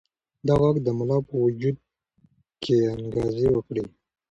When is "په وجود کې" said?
1.27-2.75